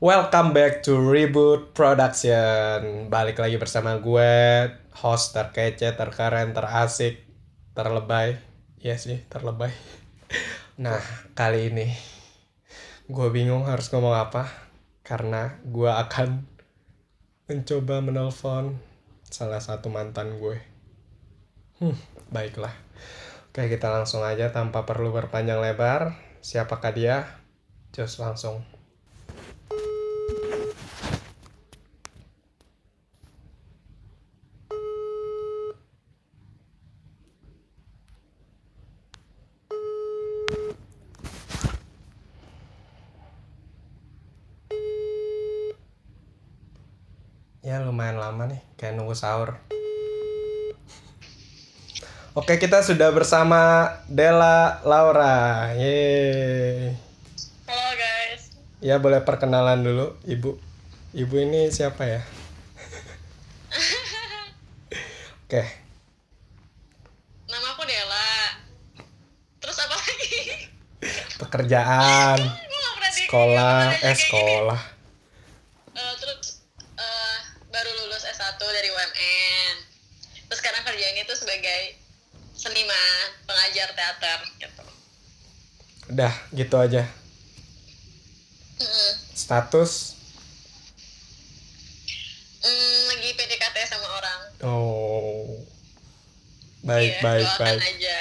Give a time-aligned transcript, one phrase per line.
[0.00, 3.12] Welcome back to Reboot Production.
[3.12, 4.32] Balik lagi bersama gue,
[4.96, 7.20] host terkece, terkeren, terasik,
[7.76, 8.40] terlebay.
[8.80, 9.68] Iya sih, terlebay.
[10.80, 10.96] Nah,
[11.36, 11.92] kali ini
[13.12, 14.48] gue bingung harus ngomong apa
[15.04, 16.48] karena gue akan
[17.52, 18.80] mencoba menelpon
[19.28, 20.64] salah satu mantan gue.
[21.76, 22.00] Hmm,
[22.32, 22.72] baiklah.
[23.52, 26.16] Oke, kita langsung aja tanpa perlu berpanjang lebar.
[26.40, 27.16] Siapakah dia?
[27.92, 28.79] Just langsung.
[47.70, 49.54] Ya lumayan lama nih, kayak nunggu sahur.
[52.34, 55.70] Oke, kita sudah bersama Della Laura.
[55.78, 56.98] Yeay.
[57.70, 58.50] Halo guys,
[58.82, 60.58] Ya boleh perkenalan dulu, Ibu.
[61.14, 62.26] Ibu ini siapa ya?
[65.46, 65.62] Oke,
[67.46, 68.34] nama aku Dela.
[69.62, 70.34] Terus apa lagi?
[71.38, 72.38] pekerjaan,
[73.14, 74.80] sekolah, eh sekolah.
[75.94, 76.66] Eh, terus
[76.98, 77.38] eh,
[77.70, 79.74] baru lulus S1 dari UMN.
[80.50, 81.96] Terus sekarang kerjanya itu sebagai
[82.52, 84.84] seniman, pengajar teater gitu.
[86.10, 87.06] Udah, gitu aja.
[88.76, 89.10] Mm-mm.
[89.32, 90.18] Status,
[92.60, 94.40] Mm, lagi PDKT sama orang.
[94.62, 95.64] oh,
[96.82, 97.80] baik, Iya, baik, baik.
[97.80, 98.18] aja.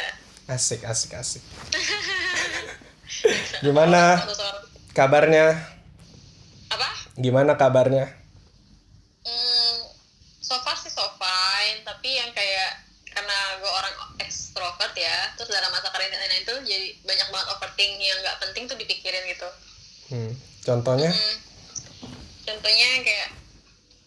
[0.47, 1.43] Asik, asik, asik.
[3.65, 4.23] Gimana
[4.93, 5.59] kabarnya?
[6.69, 6.87] Apa?
[7.15, 8.15] Gimana kabarnya?
[9.21, 9.75] Hmm,
[10.39, 15.67] so far sih so fine, tapi yang kayak karena gue orang ekstrovert ya, terus dalam
[15.67, 19.49] masa karantina itu jadi banyak banget overthinking yang nggak penting tuh dipikirin gitu.
[20.08, 20.31] Hmm,
[20.89, 21.14] contohnya?
[21.14, 21.38] Hmm,
[22.50, 23.30] contohnya kayak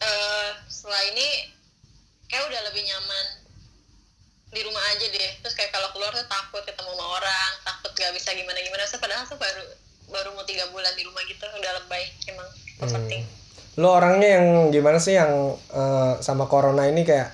[0.03, 1.27] eh setelah ini
[2.27, 3.27] kayak udah lebih nyaman
[4.51, 5.31] di rumah aja deh.
[5.47, 8.83] Terus kayak kalau keluar tuh takut ketemu sama orang, takut gak bisa gimana gimana.
[8.91, 9.63] Padahal tuh baru
[10.11, 12.49] baru mau tiga bulan di rumah gitu, udah lebay emang
[12.83, 13.25] overthinking.
[13.81, 17.31] Lo orangnya yang gimana sih yang eh, sama corona ini kayak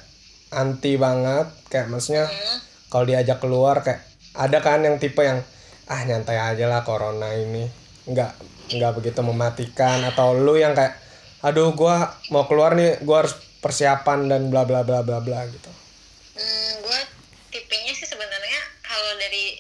[0.52, 2.58] anti banget, kayak maksudnya Hmm.
[2.92, 4.04] kalau diajak keluar kayak
[4.38, 5.42] ada kan yang tipe yang
[5.88, 7.66] ah nyantai aja lah corona ini,
[8.08, 8.32] nggak
[8.74, 10.96] nggak begitu mematikan atau lu yang kayak
[11.44, 15.70] aduh gua mau keluar nih, gua harus persiapan dan bla bla bla bla bla gitu.
[16.38, 17.00] Hmm, gue
[17.50, 19.58] tipenya sih sebenarnya kalau dari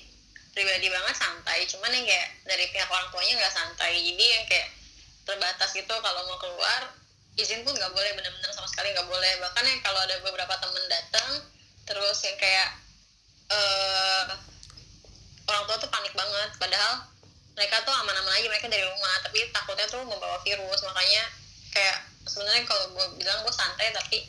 [0.54, 4.68] pribadi banget santai, cuman yang kayak dari pihak orang tuanya nggak santai, jadi yang kayak
[5.26, 6.94] terbatas gitu kalau mau keluar
[7.38, 9.32] izin pun nggak boleh bener-bener sama sekali nggak boleh.
[9.42, 11.30] Bahkan yang kalau ada beberapa temen datang
[11.86, 12.68] terus yang kayak
[13.50, 14.24] eh
[15.46, 16.50] orang tua tuh panik banget.
[16.58, 17.06] Padahal
[17.58, 19.14] mereka tuh aman-aman aja mereka dari rumah.
[19.20, 20.80] Tapi takutnya tuh membawa virus.
[20.80, 21.22] Makanya
[21.68, 24.22] kayak sebenarnya kalau gue bilang gue santai tapi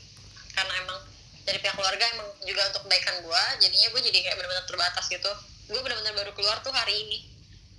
[0.51, 0.97] karena emang
[1.45, 5.31] dari pihak keluarga emang juga untuk kebaikan gue jadinya gue jadi kayak benar-benar terbatas gitu.
[5.67, 7.17] Gue benar-benar baru keluar tuh hari ini.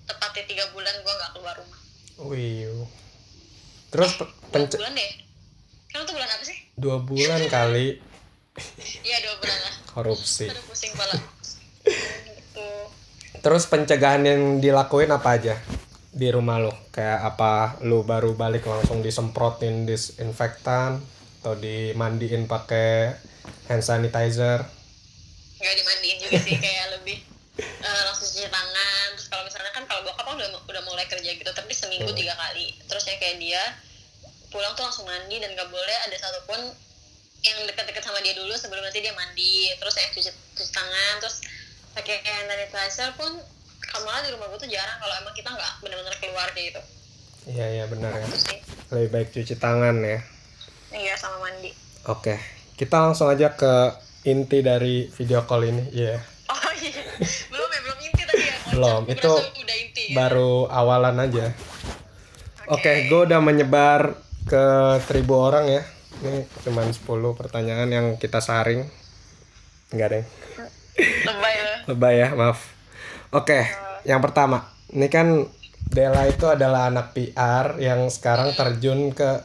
[0.07, 1.81] Tepatnya tiga bulan gue nggak keluar rumah.
[2.25, 2.87] Wih.
[3.91, 5.13] Terus pe- dua pence- bulan deh.
[5.89, 6.59] Kan itu bulan apa sih?
[6.75, 7.99] Dua bulan kali.
[9.03, 9.75] Iya dua bulan lah.
[9.91, 10.47] Korupsi.
[10.47, 11.15] aduh pusing pala
[12.31, 12.67] gitu
[13.39, 15.55] Terus pencegahan yang dilakuin apa aja
[16.11, 16.75] di rumah lo?
[16.91, 20.99] Kayak apa lu baru balik langsung disemprotin disinfektan
[21.41, 23.15] atau dimandiin pakai
[23.71, 24.81] hand sanitizer?
[25.61, 27.19] nggak dimandiin juga sih kayak lebih
[27.87, 31.31] eh, langsung cuci tangan terus kalau misalnya kan kalau bokap kan udah udah mulai kerja
[31.37, 33.63] gitu tapi seminggu tiga kali terus ya kayak dia
[34.49, 36.61] pulang tuh langsung mandi dan nggak boleh ada satupun
[37.41, 41.45] yang deket-deket sama dia dulu sebelum nanti dia mandi terus ya cuci, cuci tangan terus
[41.95, 43.33] pakai hand sanitizer pun
[44.01, 46.81] malah di rumah gue tuh jarang kalau emang kita nggak benar-benar keluar gitu
[47.49, 48.27] Iya iya benar ya.
[48.93, 50.21] Lebih baik cuci tangan ya.
[50.93, 51.73] iya sama mandi
[52.05, 52.37] Oke,
[52.77, 55.85] kita langsung aja ke inti dari video call ini.
[55.89, 56.21] Iya.
[56.53, 57.01] oh iya
[57.49, 58.57] belum ya belum inti tadi ya.
[58.77, 60.17] Belum, itu udah inti ya.
[60.17, 61.53] Baru awalan aja.
[62.69, 64.65] Oke, gue udah menyebar ke
[65.09, 65.83] 1000 orang ya.
[66.21, 67.05] Ini cuman 10
[67.41, 68.85] pertanyaan yang kita saring.
[69.93, 70.25] Enggak deh.
[71.01, 72.71] lebay lah Lebay ya, maaf.
[73.35, 73.67] Oke,
[74.07, 74.71] yang pertama.
[74.95, 75.43] Ini kan
[75.91, 79.43] Dela itu adalah anak PR yang sekarang terjun ke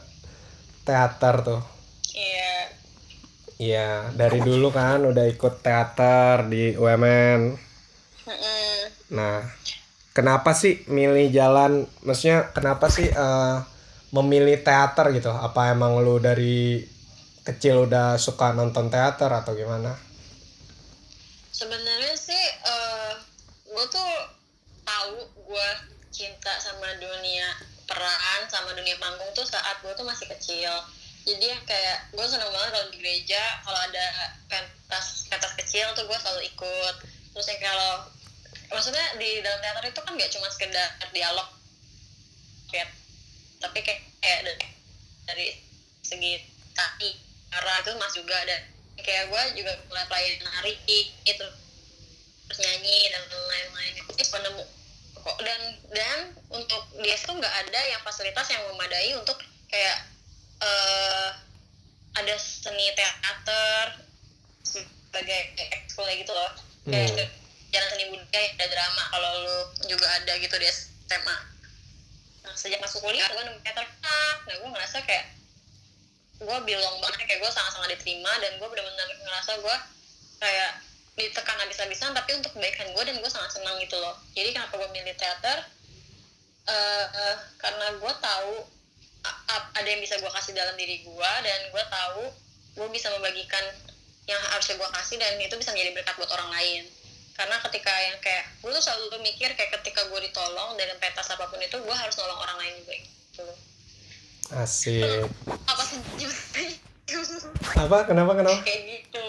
[0.86, 1.62] teater tuh.
[2.14, 2.54] iya
[3.56, 7.56] Iya, dari dulu kan udah ikut teater di UMN.
[9.16, 9.42] Nah,
[10.12, 11.88] kenapa sih milih jalan?
[12.04, 13.56] Maksudnya kenapa sih eh,
[14.12, 15.32] memilih teater gitu?
[15.32, 16.84] Apa emang lu dari
[17.42, 20.05] kecil udah suka nonton teater atau gimana?
[21.56, 23.12] Sebenarnya sih eh
[23.64, 24.12] gue tuh
[24.84, 25.16] tahu
[25.48, 25.68] gue
[26.12, 27.48] cinta sama dunia
[27.88, 30.72] peran sama dunia panggung tuh saat gue tuh masih kecil.
[31.26, 34.06] Jadi kayak gue seneng banget kalau di gereja kalau ada
[34.46, 36.94] pentas pentas kecil tuh gue selalu ikut.
[37.34, 37.92] Terus yang kalau
[38.70, 41.48] maksudnya di dalam teater itu kan gak cuma sekedar dialog
[42.74, 42.86] ya
[43.62, 44.66] tapi kayak, kayak dari,
[45.24, 45.46] dari
[46.02, 46.32] segi
[46.74, 47.10] tari
[47.54, 48.56] arah itu mas juga ada
[49.00, 50.74] kayak gue juga ngeliat lain nari
[51.24, 51.46] itu
[52.46, 53.94] terus nyanyi dan lain-lain.
[54.12, 54.64] Itu penemu
[55.16, 55.60] kok dan
[55.90, 56.18] dan
[56.54, 60.06] untuk dia tuh nggak ada yang fasilitas yang memadai untuk kayak
[60.62, 61.34] uh,
[62.16, 64.06] ada seni teater
[64.62, 65.40] sebagai
[65.74, 66.52] ekskul gitu loh.
[66.86, 67.28] Kayak Hmm.
[67.74, 69.02] jalan seni budaya ada drama.
[69.10, 69.58] Kalau lu
[69.90, 70.66] juga ada gitu di
[71.06, 71.38] SMA
[72.46, 73.82] nah sejak masuk kuliah gue nemu teater.
[74.46, 75.34] Nah gue ngerasa kayak
[76.36, 79.76] gue belong banget kayak gue sangat-sangat diterima dan gue benar-benar ngerasa gue
[80.36, 80.70] kayak
[81.16, 84.12] ditekan habis-habisan tapi untuk kebaikan gue dan gue sangat senang gitu loh.
[84.36, 85.64] Jadi kenapa gue milih teater?
[86.66, 88.54] Eh, eh, karena gue tahu
[89.46, 92.22] ada yang bisa gue kasih dalam diri gue dan gue tahu
[92.76, 93.64] gue bisa membagikan
[94.28, 96.82] yang harusnya gue kasih dan itu bisa menjadi berkat buat orang lain.
[97.32, 101.48] Karena ketika yang kayak gue tuh selalu mikir kayak ketika gue ditolong dalam pentas apa
[101.48, 103.48] pun itu gue harus nolong orang lain juga gitu
[104.52, 105.26] Asik.
[107.76, 107.98] apa?
[108.06, 108.32] Kenapa?
[108.34, 108.58] Kenapa?
[108.62, 109.26] kayak gitu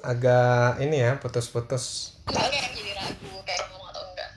[0.00, 2.14] Agak ini ya, putus-putus.
[2.26, 4.30] gue kayak jadi ragu kayak ngomong atau enggak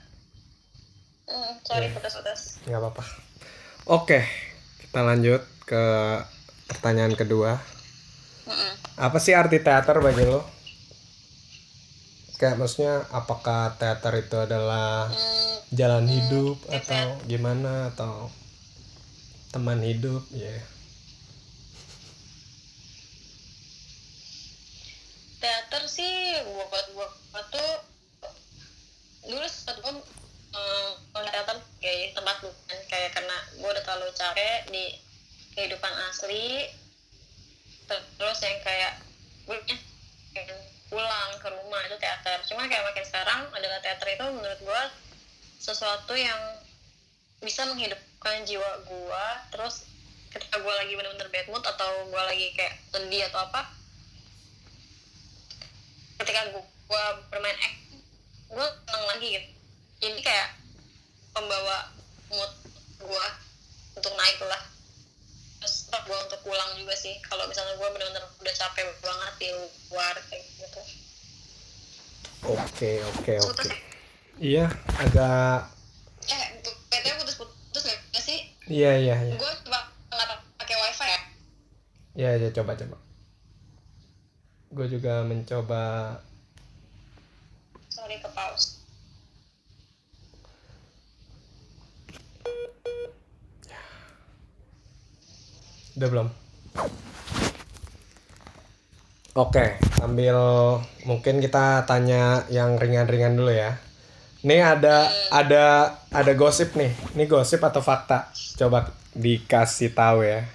[1.26, 3.04] hmm, sorry putus-putus nggak apa-apa.
[3.86, 4.20] Oke,
[4.78, 5.84] kita lanjut ke
[6.66, 7.58] pertanyaan kedua.
[8.46, 8.72] Mm-mm.
[8.94, 10.42] Apa sih arti teater bagi lo?
[12.38, 18.26] Kayak maksudnya apakah teater itu adalah Hmm, jalan hidup ya, atau gimana atau
[19.54, 20.54] teman hidup ya.
[25.38, 27.70] Teater sih buat buat tuh
[29.30, 34.84] dulu sempat gue um, teater kayak tempat bukan kayak karena gue udah terlalu capek di
[35.54, 36.66] kehidupan asli
[37.86, 38.98] Ter- terus yang kayak
[39.46, 39.56] gue
[40.34, 40.58] pengen
[40.90, 42.38] pulang ke rumah itu teater.
[42.50, 44.82] Cuma kayak makin sekarang adalah teater itu menurut gue
[45.60, 46.40] sesuatu yang
[47.44, 49.84] bisa menghidupkan jiwa gue terus
[50.32, 53.68] ketika gue lagi bener-bener bad mood atau gue lagi kayak sedih atau apa
[56.20, 57.78] ketika gue, bermain act
[58.50, 59.48] gue seneng lagi gitu.
[60.00, 60.48] Jadi kayak
[61.32, 61.88] pembawa
[62.28, 62.52] mood
[63.00, 63.26] gue
[63.96, 64.62] untuk naik lah.
[65.60, 69.48] Terus gue untuk pulang juga sih kalau misalnya gue bener-bener udah capek banget di
[69.88, 70.82] luar kayak gitu.
[72.40, 73.52] Oke oke oke.
[73.52, 73.89] putus ya?
[74.40, 75.68] Iya agak
[76.24, 78.48] eh untuk PT putus-putus nggak sih?
[78.72, 79.36] Iya iya iya.
[79.36, 81.20] Gue coba nggak pakai wifi ya?
[82.16, 82.96] Iya iya coba coba.
[84.72, 85.84] Gue juga mencoba
[87.92, 88.80] sorry ke pause.
[96.00, 96.28] Udah belum?
[99.36, 100.36] Oke sambil
[101.04, 103.76] mungkin kita tanya yang ringan-ringan dulu ya
[104.40, 105.64] Nih ada ada
[106.08, 106.92] ada gosip nih.
[107.12, 108.32] Ini gosip atau fakta?
[108.56, 110.46] Coba dikasih tahu ya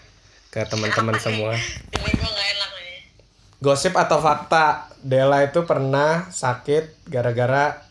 [0.50, 1.53] ke teman-teman semua.
[1.53, 2.98] nih
[3.62, 4.89] Gosip atau fakta?
[5.05, 7.86] Dela itu pernah sakit gara-gara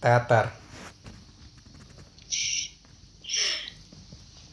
[0.00, 0.48] teater.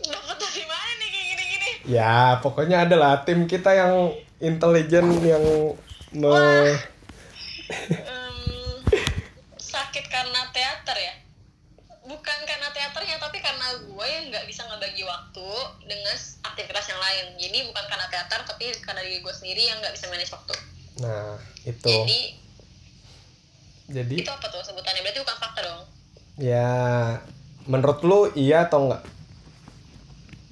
[0.02, 5.44] dapat dari mana nih kayak gini-gini Ya, pokoknya adalah tim kita yang intelijen yang
[6.12, 6.76] me-
[7.72, 8.38] Em,
[9.56, 11.16] sakit karena teater ya
[12.04, 15.52] bukan karena teaternya tapi karena gue yang nggak bisa ngebagi waktu
[15.92, 16.16] dengan
[16.48, 20.08] aktivitas yang lain jadi bukan karena teater tapi karena diri gue sendiri yang nggak bisa
[20.08, 20.56] manage waktu
[21.02, 21.34] Nah,
[21.64, 21.88] itu.
[21.88, 22.20] jadi
[23.92, 25.82] Jadi itu apa tuh sebutannya berarti bukan fakta dong
[26.40, 26.72] ya
[27.68, 29.04] menurut lu iya atau enggak?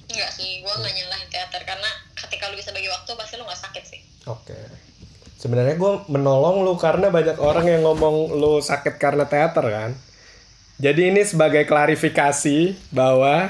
[0.10, 3.62] Enggak sih, gue nggak nyalahin teater karena ketika lu bisa bagi waktu pasti lu nggak
[3.62, 4.02] sakit sih.
[4.26, 4.58] Oke.
[5.40, 9.92] Sebenarnya gue menolong lu karena banyak orang yang ngomong lu sakit karena teater kan.
[10.80, 13.48] Jadi ini sebagai klarifikasi bahwa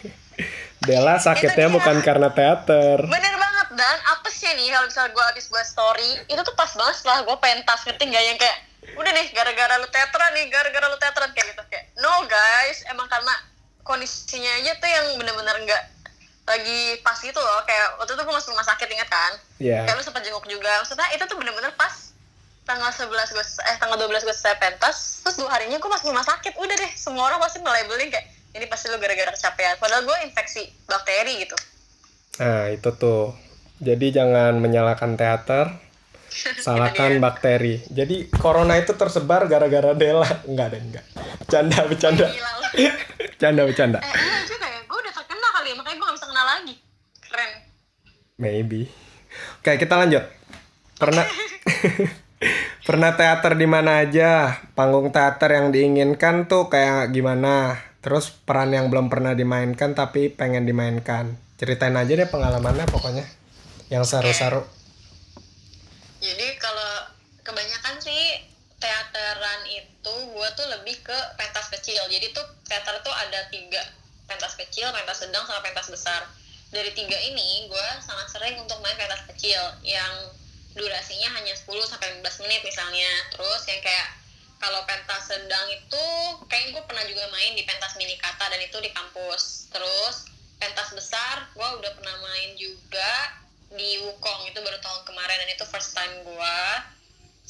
[0.80, 1.76] Dela sakitnya Itu dia.
[1.76, 2.98] bukan karena teater.
[3.04, 3.98] Bener banget dan.
[4.08, 7.36] Apa sih nih kalau misalnya gue habis buat story itu tuh pas banget setelah gue
[7.36, 8.24] pentas ngerti nggak?
[8.24, 8.56] Yang kayak
[8.96, 11.62] udah nih gara-gara lu teateran nih gara-gara lu teateran kayak gitu.
[11.68, 12.80] Kayak no guys.
[12.88, 13.34] Emang karena
[13.84, 15.82] kondisinya aja tuh yang bener-bener nggak
[16.48, 17.60] lagi pas gitu loh.
[17.68, 19.32] Kayak waktu itu gue masuk rumah sakit inget kan?
[19.60, 19.84] Iya.
[19.84, 20.80] kayak lu sempat jenguk juga.
[20.80, 21.92] Maksudnya itu tuh bener-bener pas
[22.64, 24.96] tanggal 11 gue eh tanggal 12 gue selesai pentas
[25.26, 26.56] terus dua harinya gue masuk rumah sakit.
[26.56, 30.66] Udah deh semua orang pasti nge-labelin kayak ini pasti lu gara-gara kecapean padahal gue infeksi
[30.84, 31.56] bakteri gitu
[32.40, 33.36] Nah, itu tuh.
[33.84, 35.76] Jadi jangan menyalahkan teater,
[36.64, 37.84] salahkan bakteri.
[37.84, 40.24] Jadi corona itu tersebar gara-gara Dela.
[40.48, 41.04] Enggak deh, enggak.
[41.36, 42.26] Bercanda, bercanda.
[43.40, 43.98] Canda bercanda.
[44.00, 46.74] eh enggak juga ya gue udah terkenal kali ya makanya gue gak bisa kenal lagi
[47.20, 47.50] keren
[48.36, 48.80] Maybe.
[49.58, 50.24] Oke, kita lanjut.
[50.96, 51.24] Pernah
[52.88, 54.56] Pernah teater di mana aja?
[54.72, 57.76] Panggung teater yang diinginkan tuh kayak gimana?
[58.00, 61.36] Terus peran yang belum pernah dimainkan tapi pengen dimainkan.
[61.60, 63.24] Ceritain aja deh pengalamannya pokoknya.
[63.92, 64.62] Yang seru-seru.
[66.20, 68.44] jadi kalau kebanyakan sih
[68.76, 73.80] teateran itu gue tuh lebih ke pentas kecil jadi tuh teater tuh ada tiga
[74.28, 76.28] pentas kecil pentas sedang sama pentas besar
[76.70, 80.32] dari tiga ini gue sangat sering untuk main pentas kecil yang
[80.70, 84.06] durasinya hanya 10 sampai 15 menit misalnya terus yang kayak
[84.60, 86.04] kalau pentas sedang itu
[86.46, 89.72] kayak gue pernah juga main di pentas mini kata dan itu di kampus.
[89.72, 90.28] Terus
[90.60, 93.40] pentas besar gue udah pernah main juga
[93.72, 94.52] di Wukong.
[94.52, 96.58] Itu baru tahun kemarin dan itu first time gue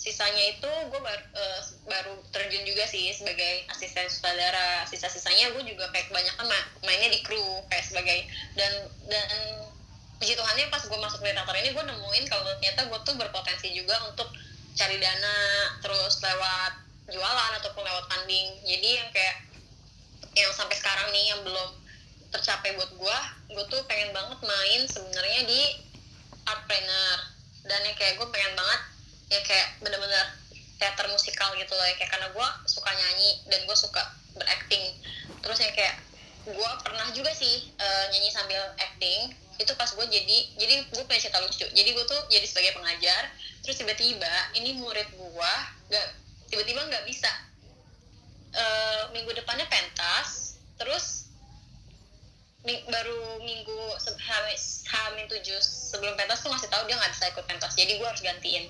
[0.00, 4.86] sisanya itu gue baru, eh, baru terjun juga sih sebagai asisten sutradara.
[4.86, 8.24] Sisa-sisanya gue juga kayak kebanyakan ma- mainnya di kru kayak sebagai
[8.54, 8.72] dan
[9.10, 9.26] dan
[10.22, 13.72] puji Tuhannya pas gue masuk di teater ini gue nemuin kalau ternyata gue tuh berpotensi
[13.72, 14.28] juga untuk
[14.76, 15.36] cari dana
[15.80, 18.48] terus lewat jualan ataupun lewat tanding.
[18.64, 19.36] Jadi yang kayak
[20.38, 21.68] yang sampai sekarang nih yang belum
[22.30, 23.18] tercapai buat gue
[23.50, 25.60] gue tuh pengen banget main sebenarnya di
[26.46, 27.18] artpreneur
[27.66, 28.80] dan yang kayak gue pengen banget
[29.30, 30.26] ya kayak bener-bener
[30.78, 34.02] teater musikal gitu loh ya kayak karena gue suka nyanyi dan gue suka
[34.38, 34.94] berakting.
[35.42, 35.98] Terus yang kayak
[36.46, 41.20] gue pernah juga sih eh, nyanyi sambil acting itu pas gue jadi jadi gue punya
[41.20, 41.66] cerita lucu.
[41.68, 43.22] Jadi gue tuh jadi sebagai pengajar
[43.60, 45.52] terus tiba-tiba ini murid gue
[45.92, 46.08] nggak
[46.50, 47.30] tiba-tiba nggak bisa.
[48.50, 51.30] Eh, minggu depannya pentas terus
[52.66, 53.80] ming- baru minggu
[54.90, 57.72] hamin, tujuh sebelum pentas tuh ngasih tahu dia nggak bisa ikut pentas.
[57.78, 58.68] Jadi gue harus gantiin.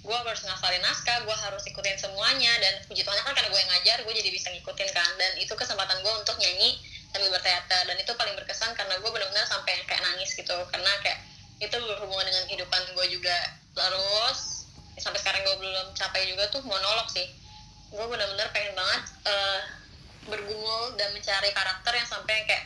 [0.00, 3.70] Gue harus ngafalin naskah gue harus ikutin semuanya dan puji Tuhannya kan karena gue yang
[3.76, 5.10] ngajar gue jadi bisa ngikutin kan.
[5.20, 6.80] Dan itu kesempatan gue untuk nyanyi
[7.12, 7.82] sambil berteater.
[7.84, 10.56] Dan itu paling berkesan karena gue benar-benar sampai kayak nangis gitu.
[10.72, 11.20] Karena kayak
[11.60, 13.36] itu berhubungan dengan kehidupan gue juga.
[13.76, 14.59] Terus
[15.00, 17.26] sampai sekarang gue belum capai juga tuh monolog sih
[17.90, 19.60] gue benar-benar pengen banget eh,
[20.28, 22.64] bergumul dan mencari karakter yang sampai yang kayak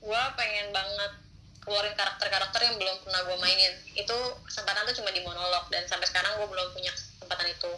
[0.00, 1.12] gue pengen banget
[1.60, 4.16] keluarin karakter-karakter yang belum pernah gue mainin itu
[4.48, 7.72] kesempatan tuh cuma di monolog dan sampai sekarang gue belum punya kesempatan itu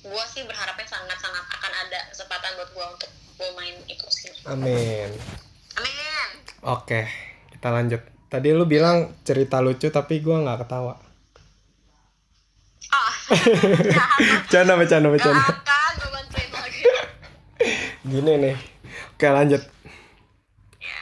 [0.00, 5.12] gue sih berharapnya sangat-sangat akan ada kesempatan buat gue untuk gue main itu sih Amin.
[5.76, 7.08] amin Oke,
[7.56, 8.04] kita lanjut.
[8.28, 11.00] Tadi lu bilang cerita lucu tapi gua nggak ketawa.
[14.52, 15.38] Canda, bercanda, bercanda.
[15.38, 16.82] akan bantuin lagi
[18.02, 18.56] Gini nih.
[19.14, 19.62] Oke, lanjut.
[20.80, 21.00] ya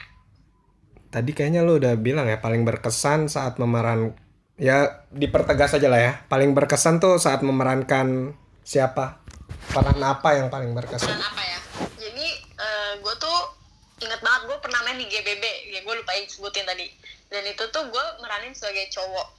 [1.09, 4.13] Tadi kayaknya lu udah bilang ya paling berkesan saat memeran
[4.61, 6.13] ya dipertegas aja lah ya.
[6.29, 9.25] Paling berkesan tuh saat memerankan siapa?
[9.73, 11.09] Peran apa yang paling berkesan?
[11.09, 11.59] dan apa ya
[11.97, 12.27] jadi
[12.99, 13.39] gue tuh
[13.99, 15.43] inget banget gue pernah main di GBB
[15.73, 16.87] ya gue lupa sebutin tadi
[17.29, 19.38] dan itu tuh gue meranin sebagai cowok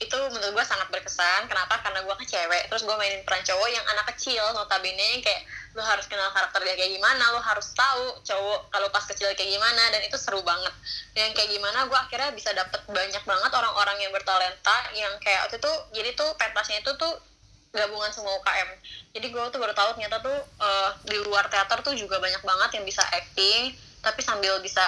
[0.00, 1.44] itu menurut gue sangat berkesan.
[1.46, 1.76] Kenapa?
[1.84, 2.72] Karena gue kan cewek.
[2.72, 5.44] Terus gue mainin peran cowok yang anak kecil notabene yang kayak
[5.76, 9.50] lo harus kenal karakter dia kayak gimana lo harus tahu cowok kalau pas kecil kayak
[9.52, 9.82] gimana.
[9.92, 10.72] Dan itu seru banget.
[11.12, 15.60] Dan kayak gimana gue akhirnya bisa dapet banyak banget orang-orang yang bertalenta yang kayak waktu
[15.60, 17.14] itu jadi tuh pentasnya itu tuh
[17.70, 18.66] gabungan semua UKM
[19.14, 22.70] jadi gue tuh baru tahu ternyata tuh eh, di luar teater tuh juga banyak banget
[22.74, 23.70] yang bisa acting
[24.02, 24.82] tapi sambil bisa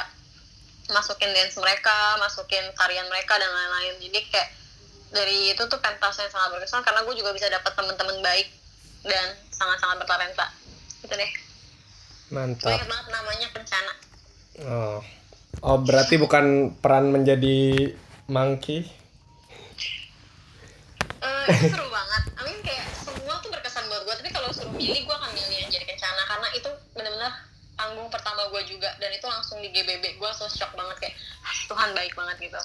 [0.91, 3.95] masukin dance mereka masukin tarian mereka dan lain-lain.
[4.09, 4.49] Jadi kayak
[5.13, 8.49] dari itu tuh pentas yang sangat berkesan karena gue juga bisa dapat teman-teman baik
[9.05, 10.47] dan sangat-sangat bertalenta.
[11.05, 11.31] Gitu deh.
[12.33, 12.73] Mantap.
[12.73, 13.93] inget banget namanya Kencana.
[14.65, 14.99] Oh.
[15.61, 17.93] Oh, berarti bukan peran menjadi
[18.33, 18.89] monkey.
[21.23, 22.23] Eh, itu seru banget.
[22.35, 25.57] I mean kayak semua tuh berkesan buat gue tapi kalau suruh milih gue akan milih
[25.61, 26.25] yang jadi Kencana.
[26.25, 27.33] Karena itu benar-benar
[27.77, 28.97] panggung pertama gue juga.
[28.97, 31.15] Dan itu langsung di GBB gue langsung shock banget kayak
[31.45, 32.61] "Ah, Tuhan baik banget gitu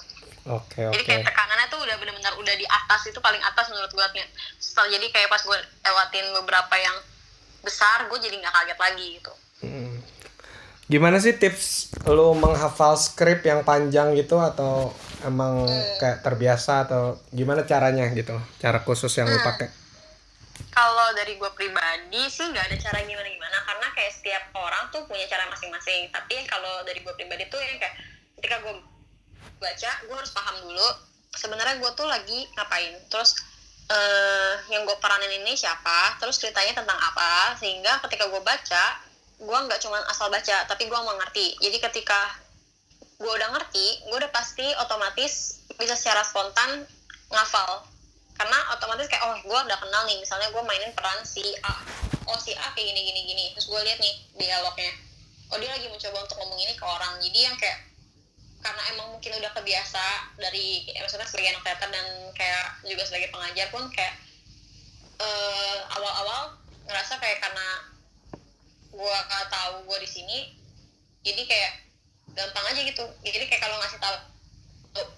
[0.48, 1.08] Oke, jadi oke.
[1.08, 4.06] kayak tekanannya tuh udah benar-benar udah di atas itu paling atas menurut gue
[4.56, 6.96] setelah jadi kayak pas gue lewatin beberapa yang
[7.60, 9.98] besar gue jadi nggak kaget lagi gitu Hmm.
[10.86, 14.94] Gimana sih tips lu menghafal skrip yang panjang gitu atau
[15.26, 15.66] emang
[15.98, 18.38] kayak terbiasa atau gimana caranya gitu?
[18.62, 19.66] Cara khusus yang lu pakai?
[20.78, 25.02] kalau dari gue pribadi sih nggak ada cara gimana gimana karena kayak setiap orang tuh
[25.10, 27.94] punya cara masing-masing tapi kalau dari gue pribadi tuh yang kayak
[28.38, 28.74] ketika gue
[29.58, 30.88] baca gue harus paham dulu
[31.34, 32.94] sebenarnya gue tuh lagi ngapain.
[33.10, 33.38] Terus
[33.88, 38.84] eh yang gue peranin ini siapa terus ceritanya tentang apa sehingga ketika gue baca
[39.38, 41.56] gue nggak cuma asal baca tapi gue mau ngerti.
[41.62, 42.36] Jadi ketika
[43.18, 46.84] gue udah ngerti gue udah pasti otomatis bisa secara spontan
[47.32, 47.88] ngafal.
[48.38, 51.74] Karena otomatis kayak oh gue udah kenal nih misalnya gue mainin peran si A
[52.28, 53.44] oh si A kayak gini gini gini.
[53.56, 54.92] Terus gue lihat nih dialognya.
[55.48, 57.16] Oh dia lagi mencoba untuk ngomong ini ke orang.
[57.24, 57.87] Jadi yang kayak
[58.58, 63.30] karena emang mungkin udah kebiasa dari ya, maksudnya sebagai anak teater dan kayak juga sebagai
[63.30, 64.14] pengajar pun kayak
[65.22, 67.68] eh, awal-awal ngerasa kayak karena
[68.98, 70.58] gak tahu gua di sini
[71.22, 71.72] jadi kayak
[72.34, 73.04] gampang aja gitu.
[73.22, 74.16] Jadi kayak kalau ngasih tahu
[74.98, 75.08] oh,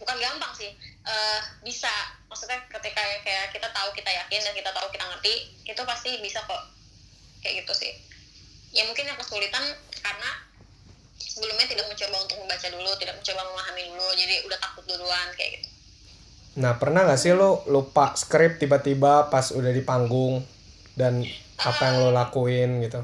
[0.00, 0.70] bukan gampang sih
[1.06, 1.92] eh, bisa.
[2.28, 5.34] Maksudnya ketika kayak kita tahu kita yakin dan kita tahu kita ngerti
[5.68, 6.62] itu pasti bisa kok.
[7.44, 7.92] Kayak gitu sih.
[8.72, 9.64] Ya mungkin yang kesulitan
[10.00, 10.30] karena
[11.22, 15.52] sebelumnya tidak mencoba untuk membaca dulu tidak mencoba memahami dulu jadi udah takut duluan kayak
[15.58, 15.68] gitu
[16.52, 20.44] Nah, pernah gak sih lo lupa skrip tiba-tiba pas udah di panggung
[20.92, 21.24] dan
[21.56, 23.00] apa yang lo lakuin gitu?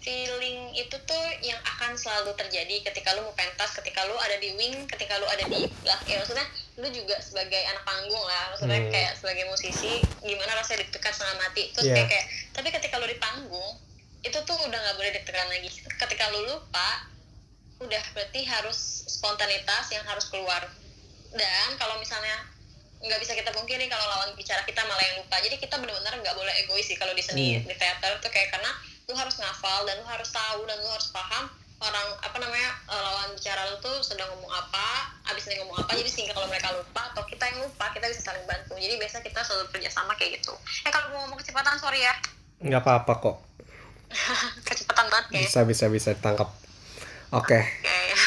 [0.00, 4.54] feeling itu tuh yang akan selalu terjadi ketika lu mau pentas, ketika lu ada di
[4.54, 6.46] wing, ketika lu ada di lah ya maksudnya
[6.78, 8.92] lu juga sebagai anak panggung lah, maksudnya Hmm.
[8.94, 11.62] kayak sebagai musisi gimana rasanya deg-degan setengah mati.
[11.74, 11.94] Terus Iya.
[11.98, 13.72] kayak, kayak tapi ketika lu di panggung
[14.26, 15.70] itu tuh udah nggak boleh deg-degan lagi.
[15.70, 17.06] Ketika lu lupa
[17.76, 20.66] udah berarti harus spontanitas yang harus keluar.
[21.30, 22.48] Dan kalau misalnya
[22.96, 25.36] nggak bisa kita pungkiri kalau lawan bicara kita malah yang lupa.
[25.38, 27.68] Jadi kita benar-benar nggak boleh egois sih kalau di seni Hmm.
[27.68, 28.72] di teater tuh kayak karena
[29.06, 33.00] lu harus ngafal dan lu harus tahu dan lu harus paham orang apa namanya eh,
[33.04, 35.92] lawan bicara lu tuh sedang ngomong apa, abis ini ngomong apa.
[35.92, 38.74] Jadi sehingga kalau mereka lupa atau kita yang lupa kita bisa saling bantu.
[38.80, 40.56] Jadi biasa kita selalu kerja sama kayak gitu.
[40.82, 42.16] Eh kalau mau ngomong kecepatan sorry ya,
[42.64, 43.36] Nggak apa-apa kok.
[44.66, 45.44] kecepatan banget kayak.
[45.48, 46.50] Bisa, bisa, bisa ditangkap.
[47.34, 48.18] Oke, Kayak.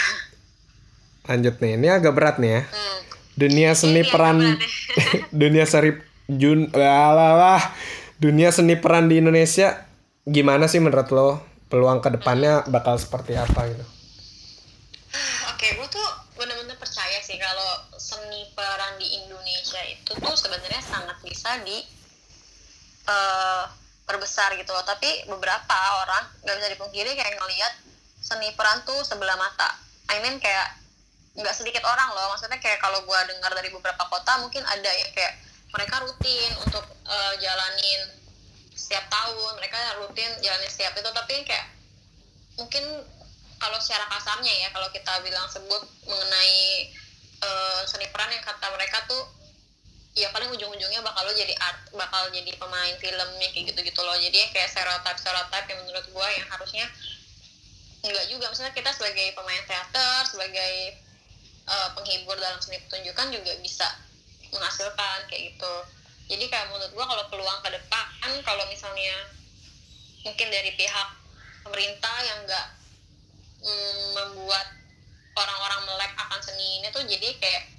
[1.32, 1.72] lanjut nih.
[1.80, 2.62] Ini agak berat nih ya.
[2.68, 3.00] Hmm.
[3.40, 4.38] Dunia seni Ini peran
[5.42, 5.96] dunia seri
[6.30, 7.58] jun lah
[8.22, 9.90] dunia seni peran di Indonesia
[10.30, 11.30] gimana sih menurut lo
[11.74, 13.86] peluang ke depannya bakal seperti apa gitu
[15.56, 21.18] Oke, gue tuh bener-bener percaya sih kalau seni peran di Indonesia itu tuh sebenarnya sangat
[21.26, 21.82] bisa di
[23.10, 23.64] eh,
[24.10, 24.82] perbesar gitu loh.
[24.82, 27.74] Tapi beberapa orang nggak bisa dipungkiri kayak ngelihat
[28.18, 29.78] seni peran tuh sebelah mata.
[30.10, 30.74] I mean kayak
[31.38, 32.34] nggak sedikit orang loh.
[32.34, 35.34] Maksudnya kayak kalau gue dengar dari beberapa kota mungkin ada ya kayak
[35.70, 38.02] mereka rutin untuk eh, jalanin
[38.74, 41.68] setiap tahun mereka rutin jalanin setiap itu tapi kayak
[42.58, 43.06] mungkin
[43.60, 46.90] kalau secara kasarnya ya kalau kita bilang sebut mengenai
[47.44, 49.30] eh, seni peran yang kata mereka tuh
[50.20, 54.18] ya paling ujung-ujungnya bakal lo jadi art bakal jadi pemain filmnya kayak gitu-gitu loh.
[54.20, 56.86] Jadi kayak stereotip stereotip yang menurut gua yang harusnya
[58.04, 58.52] enggak juga.
[58.52, 60.74] Misalnya kita sebagai pemain teater sebagai
[61.66, 63.88] eh, penghibur dalam seni pertunjukan juga bisa
[64.52, 65.76] menghasilkan kayak gitu.
[66.30, 68.00] Jadi kayak menurut gua kalau peluang ke depan
[68.44, 69.16] kalau misalnya
[70.26, 71.10] mungkin dari pihak
[71.64, 72.68] pemerintah yang enggak
[73.64, 74.68] mm, membuat
[75.38, 77.79] orang-orang melek akan seni ini tuh jadi kayak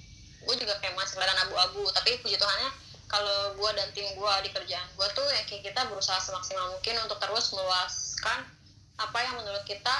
[0.51, 1.87] gue juga kayak masih kelihatan abu-abu.
[1.95, 2.69] Tapi puji Tuhannya
[3.07, 6.95] kalau gue dan tim gue di kerjaan gue tuh ya kayak kita berusaha semaksimal mungkin
[7.07, 8.43] untuk terus meluaskan
[8.99, 9.95] apa yang menurut kita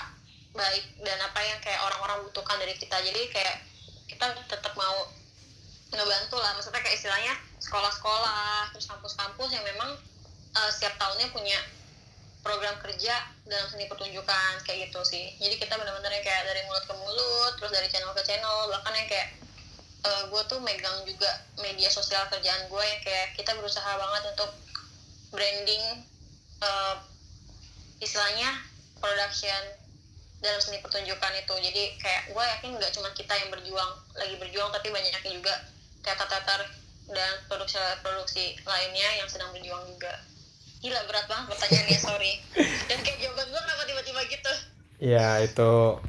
[0.51, 2.99] baik dan apa yang kayak orang-orang butuhkan dari kita.
[2.99, 3.63] Jadi kayak
[4.11, 5.07] kita tetap mau
[5.95, 6.51] ngebantu lah.
[6.59, 7.33] Maksudnya kayak istilahnya
[7.63, 9.95] sekolah-sekolah terus kampus-kampus yang memang
[10.59, 11.59] eh, setiap tahunnya punya
[12.43, 13.13] program kerja
[13.47, 15.31] dalam seni pertunjukan kayak gitu sih.
[15.39, 19.07] Jadi kita benar-benar kayak dari mulut ke mulut terus dari channel ke channel bahkan yang
[19.07, 19.27] kayak
[20.01, 21.29] gue tuh megang juga
[21.61, 24.49] media sosial kerjaan gue yang kayak kita berusaha banget untuk
[25.29, 25.83] branding
[26.63, 26.95] eh,
[28.01, 28.49] istilahnya
[28.97, 29.61] production
[30.41, 31.53] dalam seni pertunjukan itu.
[31.53, 35.53] Jadi kayak gue yakin nggak cuma kita yang berjuang lagi berjuang tapi banyaknya juga
[36.01, 36.65] teater-teater
[37.11, 40.13] dan produksi-produksi lainnya yang sedang berjuang juga.
[40.81, 42.33] Gila berat banget pertanyaannya sorry.
[42.89, 44.53] Dan kayak jawaban gue kenapa tiba-tiba gitu?
[44.97, 46.01] Ya itu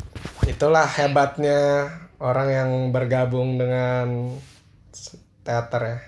[0.49, 4.39] itulah hebatnya orang yang bergabung dengan
[5.43, 5.99] teater ya.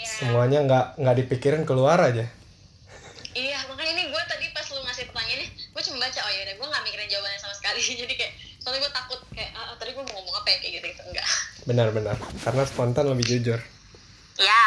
[0.00, 2.24] Ya semuanya nggak nggak dipikirin keluar aja.
[3.36, 6.66] Iya makanya ini gue tadi pas lu ngasih pertanyaannya gue cuma baca oh ya gue
[6.66, 7.80] nggak mikirin jawabannya sama sekali.
[8.00, 8.32] Jadi kayak
[8.64, 10.56] soalnya gue takut kayak ah, tadi gue mau ngomong apa ya?
[10.64, 11.28] Kayak gitu gitu enggak.
[11.68, 13.60] Benar-benar karena spontan lebih jujur.
[14.40, 14.64] Ya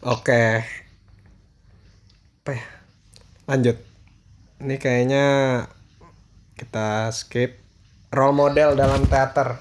[0.00, 0.64] oke.
[2.42, 2.64] Apa ya?
[3.44, 3.76] Lanjut.
[4.64, 5.26] Ini kayaknya
[6.56, 7.61] kita skip
[8.12, 9.56] role model dalam teater?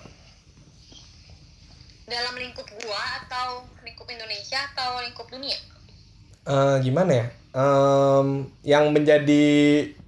[2.04, 5.56] Dalam lingkup gua atau lingkup Indonesia atau lingkup dunia?
[6.44, 7.26] Eh, gimana ya?
[7.52, 8.28] Em,
[8.64, 9.44] yang menjadi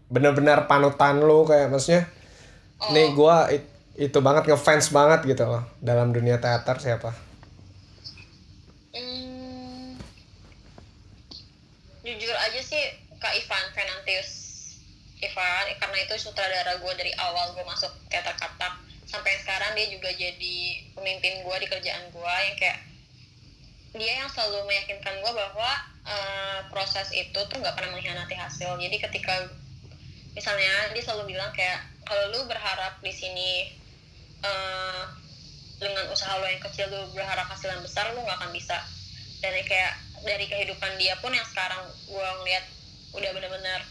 [0.07, 2.05] benar-benar panutan lo kayak maksudnya
[2.79, 2.91] Oh.
[2.91, 7.15] nih gua it- itu banget ngefans banget gitu loh dalam dunia teater siapa?
[8.91, 9.95] Hmm,
[12.03, 12.83] jujur aja sih
[13.17, 14.42] Kak Ivan Fernantius
[15.23, 18.73] Ivan karena itu sutradara gue dari awal gue masuk teater katak
[19.07, 20.57] sampai sekarang dia juga jadi
[20.97, 22.79] pemimpin gue di kerjaan gue yang kayak
[23.93, 25.71] dia yang selalu meyakinkan gue bahwa
[26.09, 28.73] eh, proses itu tuh nggak pernah mengkhianati hasil.
[28.81, 29.53] Jadi ketika
[30.33, 33.69] misalnya dia selalu bilang kayak kalau lu berharap di sini
[34.41, 35.03] eh,
[35.77, 38.81] dengan usaha lo yang kecil lu berharap hasil yang besar lu nggak akan bisa.
[39.45, 39.93] Dan kayak
[40.25, 42.65] dari kehidupan dia pun yang sekarang gue ngeliat
[43.13, 43.81] udah bener-bener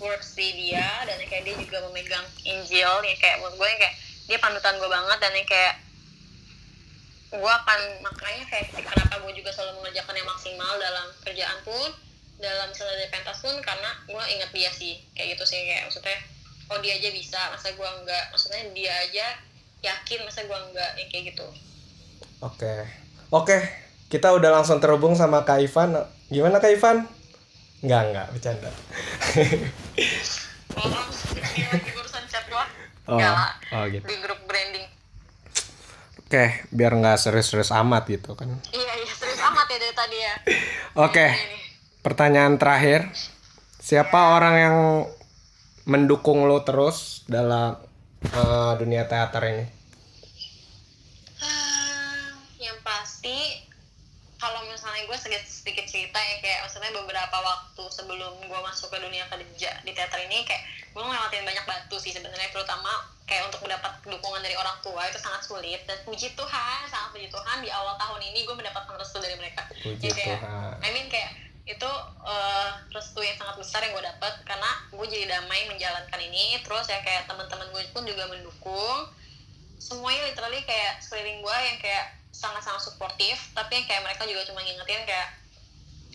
[0.00, 3.94] works di dia dan kayak dia juga memegang Injil yang kayak menurut gue kayak
[4.26, 5.74] dia panutan gue banget dan yang kayak
[7.30, 11.90] gue akan makanya kayak kenapa gue juga selalu mengerjakan yang maksimal dalam kerjaan pun
[12.40, 16.18] dalam dari pentas pun karena gue ingat dia sih kayak gitu sih kayak maksudnya
[16.72, 19.26] oh dia aja bisa masa gue enggak maksudnya dia aja
[19.84, 21.46] yakin masa gue enggak yang kayak gitu
[22.40, 22.88] Oke.
[23.28, 23.60] Oke,
[24.08, 25.92] kita udah langsung terhubung sama Kak Ivan.
[26.32, 27.04] Gimana Kak Ivan?
[27.84, 28.70] Enggak, enggak, bercanda.
[30.00, 32.24] ini lagi urusan
[33.10, 33.18] Oh,
[33.74, 34.06] oh gitu.
[34.06, 34.86] di grup branding
[36.20, 38.46] Oke, biar nggak serius-serius amat gitu kan.
[38.70, 40.34] iya iya serius amat ya dari tadi ya
[40.94, 41.58] Oke, ini
[42.00, 43.10] pertanyaan terakhir.
[43.76, 44.76] Siapa orang yang
[45.84, 47.74] mendukung lo terus dalam
[48.22, 49.64] eh, dunia teater ini?
[51.40, 52.30] Ah,
[52.62, 53.66] yang pasti
[54.38, 55.18] kalau misalnya gue
[55.70, 60.18] sedikit cerita ya kayak maksudnya beberapa waktu sebelum gue masuk ke dunia kerja di teater
[60.26, 62.90] ini kayak gue ngelewatin banyak batu sih sebenarnya terutama
[63.30, 65.86] kayak untuk mendapat dukungan dari orang tua itu sangat sulit.
[65.86, 69.70] Dan puji Tuhan sangat puji Tuhan di awal tahun ini gue mendapatkan restu dari mereka.
[69.70, 70.74] Puji Ya kayak, Tuhan.
[70.82, 71.30] I mean kayak
[71.70, 71.90] itu
[72.26, 76.58] eh, restu yang sangat besar yang gue dapat karena gue jadi damai menjalankan ini.
[76.66, 79.06] Terus ya kayak teman-teman gue pun juga mendukung.
[79.78, 84.62] Semuanya literally kayak sekeliling gue yang kayak sangat-sangat suportif tapi yang kayak mereka juga cuma
[84.62, 85.39] ngingetin kayak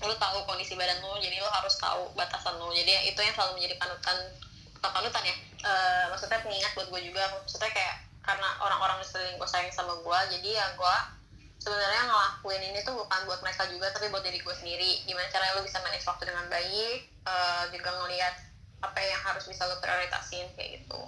[0.03, 3.61] lu tahu kondisi badan lu jadi lu harus tahu batasan lu jadi itu yang selalu
[3.61, 4.17] menjadi panutan
[4.75, 9.37] bukan panutan ya eh, maksudnya pengingat buat gue juga maksudnya kayak karena orang-orang di sekeliling
[9.39, 10.95] gue sayang sama gue jadi ya gue
[11.63, 15.57] sebenarnya ngelakuin ini tuh bukan buat mereka juga tapi buat diri gue sendiri gimana caranya
[15.57, 18.35] lu bisa manage waktu dengan baik eh, juga ngelihat
[18.83, 21.01] apa yang harus bisa lu prioritasin kayak gitu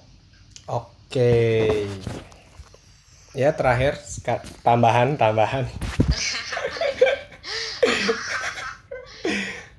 [0.67, 1.88] Oke.
[3.32, 3.95] Ya terakhir
[4.67, 5.63] tambahan tambahan.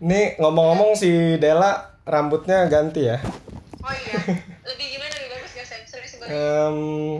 [0.09, 3.21] Nih ngomong-ngomong si Dela rambutnya ganti ya.
[3.85, 5.81] oh iya lebih gimana lebih bagus gak Sam?
[6.25, 6.77] Em,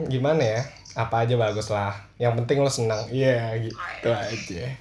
[0.09, 0.61] gimana ya?
[0.97, 1.93] Apa aja bagus lah.
[2.17, 3.05] Yang penting lo senang.
[3.13, 4.73] Iya gitu aja.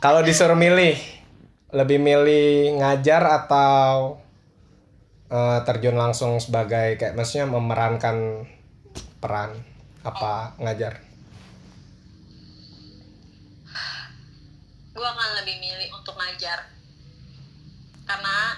[0.00, 0.96] Kalau disuruh milih,
[1.76, 4.16] lebih milih ngajar atau
[5.28, 8.48] eh, terjun langsung sebagai kayak maksudnya memerankan
[9.20, 9.52] peran
[10.08, 11.04] apa ngajar?
[14.98, 16.77] gue akan lebih milih untuk ngajar
[18.08, 18.56] karena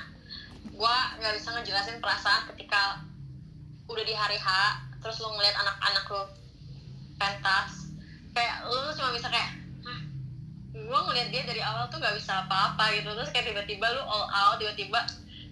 [0.63, 3.03] gue nggak bisa ngejelasin perasaan ketika
[3.91, 4.49] udah di hari H
[5.03, 6.23] terus lu ngeliat anak-anak lu
[7.19, 7.91] pentas.
[8.31, 9.59] Kayak lu cuma bisa kayak
[10.71, 13.11] gue ngeliat dia dari awal tuh nggak bisa apa-apa gitu.
[13.11, 15.03] Terus kayak tiba-tiba lu all out tiba-tiba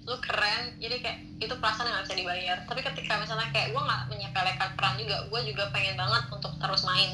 [0.07, 0.79] lu keren.
[0.79, 2.57] Jadi kayak itu perasaan yang gak bisa dibayar.
[2.65, 6.83] Tapi ketika misalnya kayak gue nggak menyepelekan peran juga gue juga pengen banget untuk terus
[6.87, 7.11] main.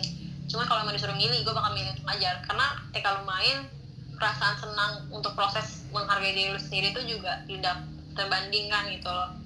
[0.47, 2.44] Cuma kalau emang disuruh milih gue bakal milih untuk ngajar.
[2.44, 3.57] Karena ketika lu main
[4.24, 7.76] perasaan senang untuk proses menghargai diri lu sendiri itu juga tidak
[8.16, 9.37] terbandingkan gitu loh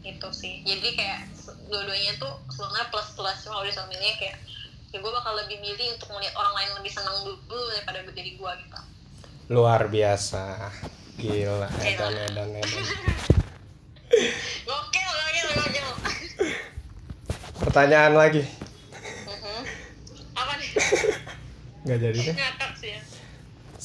[0.00, 1.20] gitu sih jadi kayak
[1.66, 4.38] dua-duanya tuh sebenarnya plus plus cuma kalau disuruh milih kayak
[4.88, 7.34] ya gue bakal lebih milih untuk melihat orang lain lebih senang dulu
[7.68, 8.78] daripada diri gue gitu
[9.50, 10.70] Luar biasa.
[11.18, 12.82] Gila, edan edan edan.
[14.62, 15.86] gokil gokil gokil
[17.60, 18.46] Pertanyaan lagi.
[19.26, 19.60] Mhm.
[20.32, 20.70] apa nih
[21.84, 22.34] Nggak jadi deh.
[22.36, 23.00] ngakak sih ya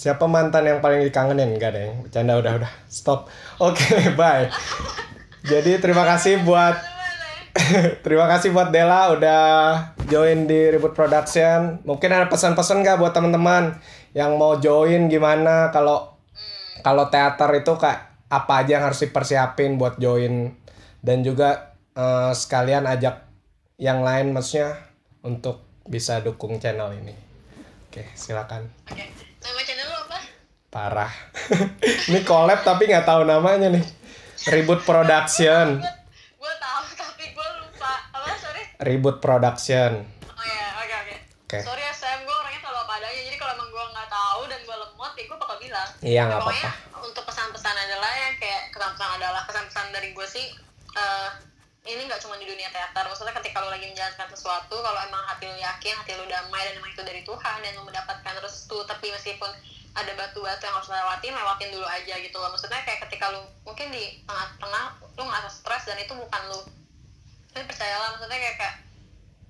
[0.05, 1.57] Siapa mantan yang paling dikangenin?
[1.57, 1.89] Enggak deh.
[2.05, 2.71] Bercanda udah udah.
[2.85, 3.25] Stop.
[3.57, 4.53] Oke, bye.
[5.41, 6.77] Jadi terima kasih buat
[8.05, 9.41] terima kasih buat Dela udah
[10.05, 11.81] join di Ribut Production.
[11.89, 13.81] Mungkin ada pesan-pesan nggak buat teman-teman
[14.13, 16.13] yang mau join gimana kalau
[16.85, 20.53] kalau teater itu kayak apa aja yang harus dipersiapin buat join
[21.01, 23.25] dan juga eh, sekalian ajak
[23.81, 24.85] yang lain maksudnya
[25.25, 27.17] untuk bisa dukung channel ini.
[27.89, 28.69] Oke, silakan.
[28.85, 30.19] oke nama channel lu apa
[30.75, 31.07] Parah.
[32.09, 33.85] ini collab tapi nggak tahu namanya nih.
[34.45, 35.79] Ribut Production.
[35.79, 40.03] gue tahu tapi gue lupa apa sorry Ribut Production.
[40.27, 41.15] oh ya oke oke
[41.47, 41.57] Oke.
[41.63, 44.59] sorry ya Sam gue orangnya selalu apa adanya jadi kalau emang gue nggak tahu dan
[44.61, 46.69] gue lemot ya gue bakal bilang Iya, nggak Nah, apa-apa.
[47.01, 50.45] untuk pesan-pesan adalah yang kayak pesan-pesan adalah pesan-pesan dari gue sih
[50.93, 51.29] eh,
[51.87, 55.47] ini nggak cuma di dunia teater maksudnya ketika lo lagi menjalankan sesuatu kalau emang hati
[55.47, 59.09] lo yakin hati lo damai dan emang itu dari Tuhan dan lo mendapatkan restu tapi
[59.09, 59.49] meskipun
[59.95, 62.51] ada batu-batu yang harus lewatin lewatin dulu aja gitu loh.
[62.51, 66.59] Maksudnya kayak ketika lo mungkin di tengah-tengah lo ngerasa stres dan itu bukan lo
[67.55, 68.75] tapi percayalah maksudnya kayak, kayak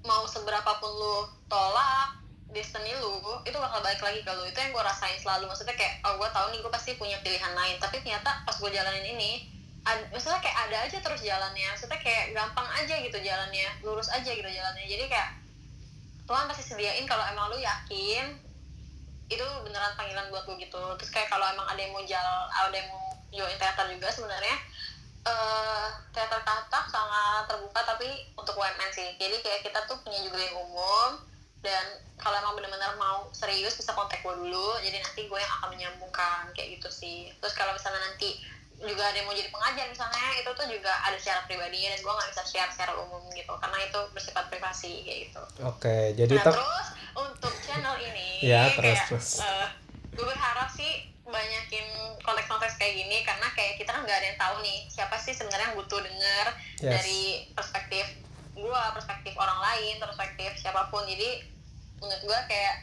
[0.05, 2.21] mau seberapa pun lu tolak
[2.53, 4.45] destiny lu itu bakal balik lagi ke lu.
[4.45, 5.49] Itu yang gue rasain selalu.
[5.49, 7.81] Maksudnya kayak oh gue tahu nih gue pasti punya pilihan lain.
[7.81, 9.49] Tapi ternyata pas gue jalanin ini
[9.89, 11.65] ad, maksudnya kayak ada aja terus jalannya.
[11.73, 14.85] Maksudnya kayak gampang aja gitu jalannya lurus aja gitu jalannya.
[14.85, 15.29] Jadi kayak
[16.29, 18.37] Tuhan pasti sediain kalau emang lu yakin
[19.25, 20.81] itu beneran panggilan buat lu gitu.
[21.01, 24.55] Terus kayak kalau emang ada yang mau jalan ada yang mau join teater juga sebenarnya
[25.25, 28.07] eh teater katak sangat terbuka tapi
[28.37, 29.17] untuk UMN sih.
[29.17, 31.17] Jadi kayak kita tuh punya juga yang umum
[31.65, 35.73] dan kalau emang benar-benar mau serius bisa kontak gue dulu jadi nanti gue yang akan
[35.73, 37.33] menyambungkan kayak gitu sih.
[37.41, 38.37] Terus kalau misalnya nanti
[38.75, 42.13] juga ada yang mau jadi pengajar misalnya itu tuh juga ada secara pribadinya dan gue
[42.13, 45.41] nggak bisa share secara umum gitu karena itu bersifat privasi kayak gitu.
[45.65, 46.84] Oke jadi nah ter- terus
[48.41, 49.27] Ya, terus, kayak terus.
[49.39, 49.67] eh,
[50.11, 50.91] gue berharap sih
[51.25, 51.85] banyakin
[52.21, 55.69] konteks-konteks kayak gini karena kayak kita kan nggak ada yang tahu nih siapa sih sebenarnya
[55.69, 56.45] yang butuh denger
[56.77, 56.91] Yes.
[56.91, 57.21] dari
[57.51, 58.05] perspektif
[58.53, 61.43] gue perspektif orang lain perspektif siapa pun jadi
[61.97, 62.75] menurut gue kayak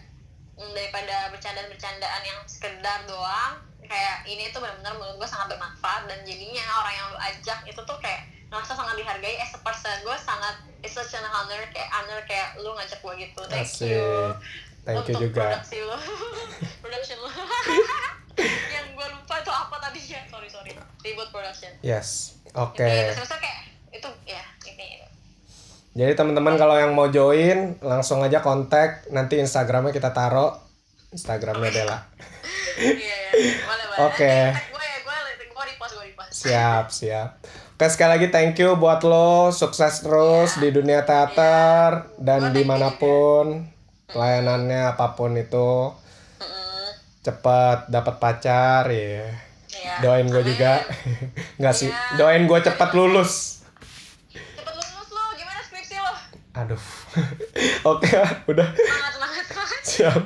[0.56, 6.18] mm, daripada bercandaan-bercandaan yang sekedar doang kayak ini tuh benar-benar menurut gue sangat bermanfaat dan
[6.24, 10.16] jadinya orang yang lu ajak itu tuh kayak ngerasa sangat dihargai as a person gue
[10.18, 13.86] sangat it's such an honor kayak honor kayak lu ngajak gue gitu thank Asik.
[13.88, 14.34] you
[14.82, 15.58] thank you juga.
[15.58, 15.96] produksi lo.
[16.84, 17.30] Production lo.
[18.74, 20.20] Yang gue lupa itu apa tadinya.
[20.26, 20.72] Sorry sorry.
[21.02, 21.70] Reboot production.
[21.84, 22.38] Yes.
[22.52, 22.84] Oke.
[22.84, 23.60] Intinya, terus kayak
[23.92, 25.02] itu ya ini.
[25.92, 29.08] Jadi teman-teman kalau yang mau join langsung aja kontak.
[29.12, 30.56] Nanti Instagramnya kita taruh.
[31.12, 31.98] Instagramnya Dela.
[32.80, 33.18] iya
[33.68, 33.98] boleh boleh.
[34.08, 34.36] Oke.
[36.32, 37.38] Siap siap.
[37.78, 39.52] Oke sekali lagi thank you buat lo.
[39.52, 40.60] Sukses terus Iya.
[40.64, 43.68] di dunia teater Gua dan you di mana pun
[44.12, 45.92] pelayanannya apa pun itu
[46.38, 46.88] Mm-mm.
[47.20, 49.28] cepat dapat pacar ya.
[49.72, 49.94] Iya.
[50.00, 50.84] Doain gue juga.
[51.60, 51.88] Nggak sih.
[51.88, 52.16] Iya.
[52.16, 53.64] Doain gue cepat lulus.
[54.32, 56.12] cepet lulus lo gimana skripsi lo
[56.54, 56.84] Aduh.
[57.92, 58.12] Oke
[58.46, 60.22] udah semangat semangat siap.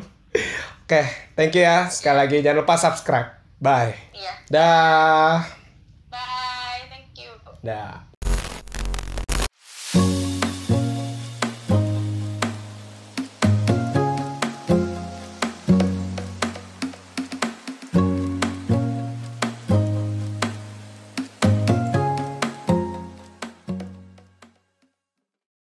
[0.87, 1.03] Oke,
[1.35, 1.87] thank you ya.
[1.89, 3.31] Sekali lagi jangan lupa subscribe.
[3.57, 3.97] Bye.
[4.13, 5.41] iya Dah.
[6.13, 7.33] bye thank you
[7.65, 8.06] Dah.